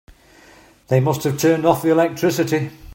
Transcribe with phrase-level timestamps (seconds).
[0.87, 2.71] They must have turned off the electricity.